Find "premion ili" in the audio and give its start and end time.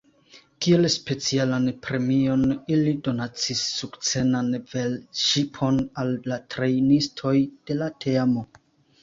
1.87-2.93